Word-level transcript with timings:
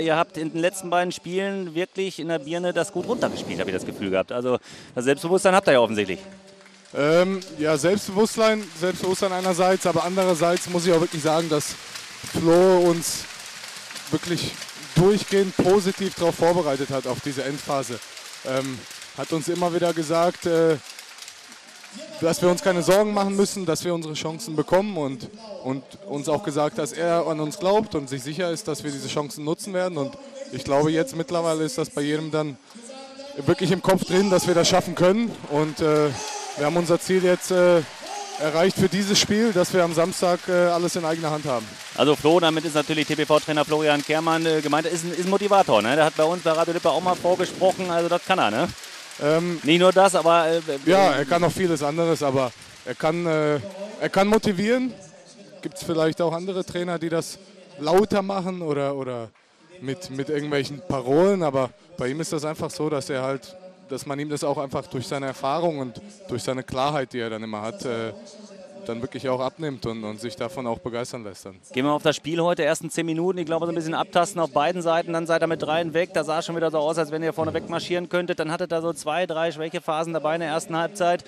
Ihr 0.00 0.14
habt 0.14 0.36
in 0.36 0.52
den 0.52 0.60
letzten 0.60 0.90
beiden 0.90 1.10
Spielen 1.10 1.74
wirklich 1.74 2.20
in 2.20 2.28
der 2.28 2.38
Birne 2.38 2.72
das 2.72 2.92
gut 2.92 3.08
runtergespielt, 3.08 3.58
habe 3.58 3.70
ich 3.70 3.74
das 3.74 3.84
Gefühl 3.84 4.10
gehabt. 4.10 4.30
Also 4.30 4.58
das 4.94 5.04
Selbstbewusstsein 5.04 5.56
habt 5.56 5.66
ihr 5.66 5.72
ja 5.72 5.80
offensichtlich. 5.80 6.20
Ähm, 6.94 7.40
ja, 7.58 7.76
Selbstbewusstsein, 7.76 8.62
Selbstbewusstsein 8.78 9.32
einerseits, 9.32 9.88
aber 9.88 10.04
andererseits 10.04 10.70
muss 10.70 10.86
ich 10.86 10.92
auch 10.92 11.00
wirklich 11.00 11.20
sagen, 11.20 11.48
dass 11.48 11.74
Flo 12.32 12.78
uns 12.88 13.24
wirklich 14.12 14.52
durchgehend 14.94 15.56
positiv 15.56 16.14
darauf 16.14 16.36
vorbereitet 16.36 16.90
hat, 16.90 17.08
auf 17.08 17.18
diese 17.20 17.42
Endphase. 17.42 17.98
Ähm, 18.46 18.78
hat 19.16 19.32
uns 19.32 19.48
immer 19.48 19.74
wieder 19.74 19.92
gesagt, 19.92 20.46
äh, 20.46 20.76
dass 22.20 22.42
wir 22.42 22.48
uns 22.48 22.62
keine 22.62 22.82
Sorgen 22.82 23.14
machen 23.14 23.36
müssen, 23.36 23.66
dass 23.66 23.84
wir 23.84 23.94
unsere 23.94 24.14
Chancen 24.14 24.56
bekommen 24.56 24.96
und, 24.96 25.28
und 25.64 25.82
uns 26.08 26.28
auch 26.28 26.42
gesagt, 26.42 26.78
dass 26.78 26.92
er 26.92 27.26
an 27.26 27.40
uns 27.40 27.58
glaubt 27.58 27.94
und 27.94 28.08
sich 28.08 28.22
sicher 28.22 28.50
ist, 28.50 28.68
dass 28.68 28.84
wir 28.84 28.90
diese 28.90 29.08
Chancen 29.08 29.44
nutzen 29.44 29.72
werden. 29.74 29.98
Und 29.98 30.16
ich 30.52 30.64
glaube, 30.64 30.90
jetzt 30.90 31.16
mittlerweile 31.16 31.64
ist 31.64 31.78
das 31.78 31.90
bei 31.90 32.02
jedem 32.02 32.30
dann 32.30 32.56
wirklich 33.46 33.70
im 33.70 33.82
Kopf 33.82 34.04
drin, 34.04 34.30
dass 34.30 34.46
wir 34.46 34.54
das 34.54 34.68
schaffen 34.68 34.94
können. 34.94 35.30
Und 35.50 35.80
äh, 35.80 36.08
wir 36.56 36.66
haben 36.66 36.76
unser 36.76 37.00
Ziel 37.00 37.22
jetzt 37.24 37.50
äh, 37.50 37.82
erreicht 38.40 38.76
für 38.76 38.88
dieses 38.88 39.18
Spiel, 39.18 39.52
dass 39.52 39.72
wir 39.72 39.84
am 39.84 39.94
Samstag 39.94 40.40
äh, 40.48 40.52
alles 40.52 40.96
in 40.96 41.04
eigener 41.04 41.30
Hand 41.30 41.44
haben. 41.44 41.66
Also 41.96 42.16
Flo, 42.16 42.40
damit 42.40 42.64
ist 42.64 42.74
natürlich 42.74 43.06
TPV-Trainer 43.06 43.64
Florian 43.64 44.04
Kehrmann 44.04 44.44
äh, 44.46 44.60
gemeint, 44.60 44.86
ist 44.86 45.04
ein, 45.04 45.12
ist 45.12 45.24
ein 45.24 45.30
Motivator. 45.30 45.82
Ne? 45.82 45.96
Der 45.96 46.04
hat 46.06 46.16
bei 46.16 46.24
uns 46.24 46.42
bei 46.42 46.52
Radio 46.52 46.74
Lippe 46.74 46.90
auch 46.90 47.00
mal 47.00 47.14
vorgesprochen, 47.14 47.90
also 47.90 48.08
das 48.08 48.24
kann 48.24 48.38
er. 48.38 48.50
Ne? 48.50 48.68
Ähm, 49.20 49.60
Nicht 49.62 49.80
nur 49.80 49.92
das, 49.92 50.14
aber... 50.14 50.48
Äh, 50.48 50.60
ja, 50.86 51.12
er 51.12 51.24
kann 51.24 51.42
auch 51.44 51.52
vieles 51.52 51.82
anderes, 51.82 52.22
aber 52.22 52.52
er 52.84 52.94
kann, 52.94 53.26
äh, 53.26 53.60
er 54.00 54.08
kann 54.08 54.28
motivieren. 54.28 54.92
Gibt 55.62 55.76
es 55.76 55.82
vielleicht 55.82 56.20
auch 56.20 56.32
andere 56.32 56.64
Trainer, 56.64 56.98
die 56.98 57.08
das 57.08 57.38
lauter 57.78 58.22
machen 58.22 58.62
oder, 58.62 58.94
oder 58.94 59.28
mit, 59.80 60.10
mit 60.10 60.28
irgendwelchen 60.28 60.80
Parolen, 60.86 61.42
aber 61.42 61.70
bei 61.96 62.08
ihm 62.08 62.20
ist 62.20 62.32
das 62.32 62.44
einfach 62.44 62.70
so, 62.70 62.88
dass 62.88 63.10
er 63.10 63.22
halt, 63.22 63.56
dass 63.88 64.06
man 64.06 64.18
ihm 64.18 64.28
das 64.28 64.44
auch 64.44 64.58
einfach 64.58 64.86
durch 64.86 65.06
seine 65.06 65.26
Erfahrung 65.26 65.78
und 65.78 66.00
durch 66.28 66.42
seine 66.42 66.62
Klarheit, 66.62 67.12
die 67.12 67.20
er 67.20 67.30
dann 67.30 67.42
immer 67.42 67.62
hat, 67.62 67.84
äh, 67.84 68.12
dann 68.88 69.02
wirklich 69.02 69.28
auch 69.28 69.40
abnimmt 69.40 69.86
und, 69.86 70.02
und 70.04 70.20
sich 70.20 70.36
davon 70.36 70.66
auch 70.66 70.78
begeistern 70.78 71.24
lässt. 71.24 71.46
Dann. 71.46 71.56
Gehen 71.72 71.84
wir 71.84 71.92
auf 71.92 72.02
das 72.02 72.16
Spiel 72.16 72.40
heute, 72.40 72.64
ersten 72.64 72.90
zehn 72.90 73.06
Minuten. 73.06 73.38
Ich 73.38 73.46
glaube, 73.46 73.66
so 73.66 73.72
ein 73.72 73.74
bisschen 73.74 73.94
abtasten 73.94 74.40
auf 74.40 74.50
beiden 74.50 74.82
Seiten. 74.82 75.12
Dann 75.12 75.26
seid 75.26 75.42
ihr 75.42 75.46
mit 75.46 75.62
dreien 75.62 75.94
weg. 75.94 76.10
Da 76.14 76.24
sah 76.24 76.42
schon 76.42 76.56
wieder 76.56 76.70
so 76.70 76.78
aus, 76.78 76.98
als 76.98 77.10
wenn 77.10 77.22
ihr 77.22 77.32
vorne 77.32 77.52
wegmarschieren 77.54 78.08
könntet. 78.08 78.40
Dann 78.40 78.50
hattet 78.50 78.72
ihr 78.72 78.80
so 78.80 78.92
zwei, 78.92 79.26
drei 79.26 79.52
Schwächephasen 79.52 80.12
dabei 80.12 80.34
in 80.34 80.40
der 80.40 80.50
ersten 80.50 80.76
Halbzeit. 80.76 81.24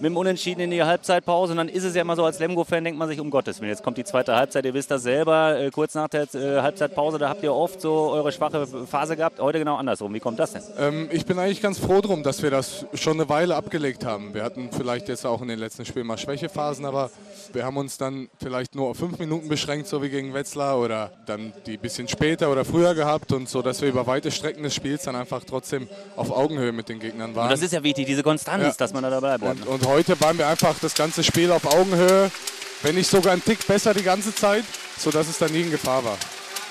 Mit 0.00 0.10
dem 0.10 0.16
Unentschieden 0.16 0.60
in 0.60 0.70
die 0.70 0.82
Halbzeitpause. 0.82 1.52
Und 1.52 1.58
dann 1.58 1.68
ist 1.68 1.84
es 1.84 1.94
ja 1.94 2.02
immer 2.02 2.16
so, 2.16 2.24
als 2.24 2.38
Lemgo-Fan 2.40 2.82
denkt 2.82 2.98
man 2.98 3.08
sich, 3.08 3.20
um 3.20 3.30
Gottes 3.30 3.60
Willen, 3.60 3.70
jetzt 3.70 3.82
kommt 3.84 3.96
die 3.96 4.04
zweite 4.04 4.34
Halbzeit. 4.34 4.64
Ihr 4.64 4.74
wisst 4.74 4.90
das 4.90 5.02
selber. 5.04 5.58
Äh, 5.58 5.70
kurz 5.70 5.94
nach 5.94 6.08
der 6.08 6.22
äh, 6.34 6.60
Halbzeitpause, 6.62 7.18
da 7.18 7.28
habt 7.28 7.42
ihr 7.44 7.54
oft 7.54 7.80
so 7.80 8.10
eure 8.10 8.32
schwache 8.32 8.66
Phase 8.86 9.16
gehabt. 9.16 9.38
Heute 9.40 9.58
genau 9.60 9.76
andersrum. 9.76 10.12
Wie 10.12 10.20
kommt 10.20 10.38
das 10.40 10.52
denn? 10.52 10.62
Ähm, 10.78 11.08
ich 11.12 11.26
bin 11.26 11.38
eigentlich 11.38 11.62
ganz 11.62 11.78
froh 11.78 12.00
drum, 12.00 12.22
dass 12.24 12.42
wir 12.42 12.50
das 12.50 12.86
schon 12.94 13.14
eine 13.14 13.28
Weile 13.28 13.54
abgelegt 13.54 14.04
haben. 14.04 14.34
Wir 14.34 14.42
hatten 14.42 14.70
vielleicht 14.76 15.08
jetzt 15.08 15.24
auch 15.26 15.40
in 15.42 15.48
den 15.48 15.58
letzten 15.60 15.84
Spielen 15.84 16.06
mal 16.06 16.18
Schwächephasen, 16.18 16.84
aber 16.84 17.10
wir 17.52 17.64
haben 17.64 17.76
uns 17.76 17.96
dann 17.96 18.28
vielleicht 18.42 18.74
nur 18.74 18.88
auf 18.88 18.96
fünf 18.96 19.18
Minuten 19.18 19.48
beschränkt, 19.48 19.86
so 19.86 20.02
wie 20.02 20.08
gegen 20.08 20.34
Wetzlar 20.34 20.78
oder 20.80 21.12
dann 21.26 21.52
die 21.66 21.76
bisschen 21.76 22.08
später 22.08 22.50
oder 22.50 22.64
früher 22.64 22.94
gehabt 22.94 23.32
und 23.32 23.48
so, 23.48 23.62
dass 23.62 23.80
wir 23.80 23.88
über 23.88 24.06
weite 24.08 24.30
Strecken 24.30 24.62
des 24.64 24.74
Spiels 24.74 25.04
dann 25.04 25.14
einfach 25.14 25.44
trotzdem 25.44 25.88
auf 26.16 26.30
Augenhöhe 26.30 26.72
mit 26.72 26.88
den 26.88 26.98
Gegnern 26.98 27.34
waren. 27.36 27.44
Und 27.44 27.52
das 27.52 27.62
ist 27.62 27.72
ja 27.72 27.82
wichtig, 27.82 28.06
diese 28.06 28.22
Konstanz, 28.22 28.64
Ja. 28.64 28.72
dass 28.76 28.92
man 28.92 29.02
da 29.02 29.10
dabei 29.10 29.38
bleibt. 29.38 29.60
Und, 29.66 29.68
und 29.68 29.73
heute 29.86 30.20
waren 30.20 30.38
wir 30.38 30.46
einfach 30.46 30.74
das 30.80 30.94
ganze 30.94 31.24
Spiel 31.24 31.50
auf 31.52 31.64
Augenhöhe, 31.66 32.30
wenn 32.82 32.94
nicht 32.94 33.08
sogar 33.10 33.32
ein 33.32 33.42
Tick 33.44 33.66
besser 33.66 33.94
die 33.94 34.02
ganze 34.02 34.34
Zeit, 34.34 34.64
sodass 34.98 35.28
es 35.28 35.38
dann 35.38 35.52
nie 35.52 35.62
in 35.62 35.70
Gefahr 35.70 36.04
war. 36.04 36.18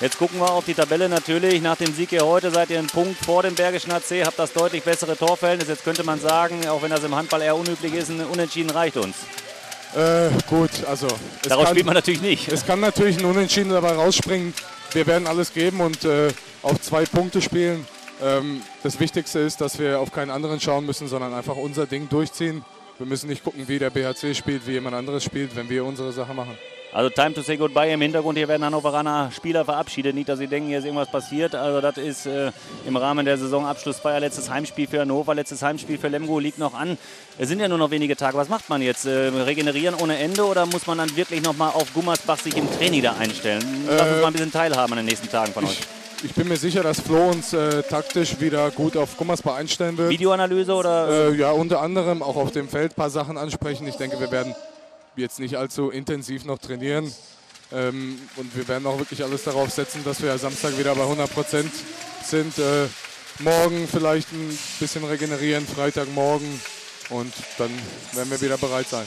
Jetzt 0.00 0.18
gucken 0.18 0.38
wir 0.40 0.50
auf 0.50 0.64
die 0.66 0.74
Tabelle 0.74 1.08
natürlich. 1.08 1.62
Nach 1.62 1.76
dem 1.76 1.94
Sieg 1.94 2.10
hier 2.10 2.26
heute 2.26 2.50
seid 2.50 2.68
ihr 2.68 2.78
einen 2.78 2.86
Punkt 2.88 3.16
vor 3.24 3.42
dem 3.42 3.54
Bergischen 3.54 3.90
AC, 3.92 4.24
habt 4.26 4.38
das 4.38 4.52
deutlich 4.52 4.82
bessere 4.82 5.16
Torverhältnis. 5.16 5.68
Jetzt 5.68 5.84
könnte 5.84 6.04
man 6.04 6.20
sagen, 6.20 6.68
auch 6.68 6.82
wenn 6.82 6.90
das 6.90 7.02
im 7.02 7.14
Handball 7.14 7.40
eher 7.40 7.56
unüblich 7.56 7.94
ist, 7.94 8.10
ein 8.10 8.20
Unentschieden 8.26 8.68
reicht 8.70 8.98
uns. 8.98 9.16
Äh, 9.94 10.28
gut, 10.48 10.70
also. 10.86 11.06
es 11.06 11.48
Daraus 11.48 11.64
kann- 11.64 11.74
spielt 11.74 11.86
man 11.86 11.94
natürlich 11.94 12.20
nicht. 12.20 12.48
Es 12.52 12.66
kann 12.66 12.80
natürlich 12.80 13.18
ein 13.18 13.24
Unentschieden 13.24 13.70
dabei 13.70 13.92
rausspringen. 13.92 14.52
Wir 14.92 15.06
werden 15.06 15.26
alles 15.26 15.54
geben 15.54 15.80
und 15.80 16.04
äh, 16.04 16.28
auf 16.62 16.78
zwei 16.82 17.06
Punkte 17.06 17.40
spielen. 17.40 17.86
Ähm, 18.22 18.60
das 18.82 19.00
Wichtigste 19.00 19.38
ist, 19.38 19.62
dass 19.62 19.78
wir 19.78 19.98
auf 20.00 20.12
keinen 20.12 20.30
anderen 20.30 20.60
schauen 20.60 20.84
müssen, 20.84 21.08
sondern 21.08 21.32
einfach 21.32 21.56
unser 21.56 21.86
Ding 21.86 22.08
durchziehen. 22.10 22.64
Wir 22.98 23.06
müssen 23.06 23.28
nicht 23.28 23.44
gucken, 23.44 23.68
wie 23.68 23.78
der 23.78 23.90
BHC 23.90 24.34
spielt, 24.34 24.66
wie 24.66 24.72
jemand 24.72 24.96
anderes 24.96 25.22
spielt, 25.22 25.54
wenn 25.54 25.68
wir 25.68 25.84
unsere 25.84 26.12
Sache 26.12 26.32
machen. 26.32 26.56
Also 26.92 27.10
Time 27.10 27.34
to 27.34 27.42
say 27.42 27.58
goodbye 27.58 27.92
im 27.92 28.00
Hintergrund. 28.00 28.38
Hier 28.38 28.48
werden 28.48 28.64
Hannoveraner 28.64 29.30
Spieler 29.36 29.66
verabschiedet. 29.66 30.14
Nicht, 30.14 30.30
dass 30.30 30.38
sie 30.38 30.46
denken, 30.46 30.68
hier 30.68 30.78
ist 30.78 30.84
irgendwas 30.84 31.10
passiert. 31.10 31.54
Also 31.54 31.82
das 31.82 31.98
ist 31.98 32.24
äh, 32.24 32.52
im 32.86 32.96
Rahmen 32.96 33.26
der 33.26 33.36
Saisonabschlussfeier. 33.36 34.18
Letztes 34.20 34.48
Heimspiel 34.48 34.86
für 34.86 35.00
Hannover, 35.00 35.34
letztes 35.34 35.60
Heimspiel 35.60 35.98
für 35.98 36.08
Lemgo 36.08 36.38
liegt 36.38 36.58
noch 36.58 36.72
an. 36.72 36.96
Es 37.36 37.48
sind 37.50 37.60
ja 37.60 37.68
nur 37.68 37.76
noch 37.76 37.90
wenige 37.90 38.16
Tage. 38.16 38.38
Was 38.38 38.48
macht 38.48 38.70
man 38.70 38.80
jetzt? 38.80 39.04
Äh, 39.04 39.10
regenerieren 39.28 39.94
ohne 39.96 40.16
Ende 40.16 40.46
oder 40.46 40.64
muss 40.64 40.86
man 40.86 40.96
dann 40.96 41.14
wirklich 41.16 41.42
noch 41.42 41.56
mal 41.56 41.68
auf 41.68 41.92
Gummersbach 41.92 42.38
sich 42.38 42.56
im 42.56 42.70
Training 42.78 43.02
da 43.02 43.14
einstellen? 43.18 43.62
Lass 43.86 44.00
uns 44.08 44.16
Äh, 44.18 44.20
mal 44.22 44.26
ein 44.28 44.32
bisschen 44.32 44.52
teilhaben 44.52 44.92
an 44.94 44.98
den 45.00 45.06
nächsten 45.06 45.28
Tagen 45.28 45.52
von 45.52 45.64
euch. 45.64 45.80
Ich, 46.22 46.34
bin 46.34 46.48
mir 46.48 46.56
sicher, 46.56 46.82
dass 46.82 47.00
Flo 47.00 47.30
uns 47.30 47.52
äh, 47.52 47.82
taktisch 47.82 48.40
wieder 48.40 48.70
gut 48.70 48.96
auf 48.96 49.16
Gummersbach 49.16 49.56
einstellen 49.56 49.96
wird. 49.98 50.10
Videoanalyse 50.10 50.72
oder? 50.72 51.30
Äh, 51.30 51.36
ja, 51.36 51.50
unter 51.50 51.80
anderem 51.80 52.22
auch 52.22 52.36
auf 52.36 52.52
dem 52.52 52.68
Feld 52.68 52.92
ein 52.92 52.94
paar 52.94 53.10
Sachen 53.10 53.36
ansprechen. 53.36 53.86
Ich 53.86 53.96
denke, 53.96 54.18
wir 54.18 54.30
werden 54.30 54.54
jetzt 55.16 55.38
nicht 55.38 55.56
allzu 55.56 55.90
intensiv 55.90 56.44
noch 56.44 56.58
trainieren. 56.58 57.12
Ähm, 57.72 58.18
und 58.36 58.56
wir 58.56 58.66
werden 58.68 58.86
auch 58.86 58.98
wirklich 58.98 59.22
alles 59.24 59.44
darauf 59.44 59.70
setzen, 59.70 60.02
dass 60.04 60.22
wir 60.22 60.36
Samstag 60.38 60.78
wieder 60.78 60.94
bei 60.94 61.02
100 61.02 61.32
Prozent 61.32 61.72
sind. 62.24 62.58
Äh, 62.58 62.86
morgen 63.40 63.88
vielleicht 63.88 64.32
ein 64.32 64.58
bisschen 64.78 65.04
regenerieren, 65.04 65.66
Freitagmorgen. 65.66 66.60
Und 67.10 67.32
dann 67.58 67.70
werden 68.12 68.30
wir 68.30 68.40
wieder 68.40 68.56
bereit 68.56 68.88
sein. 68.88 69.06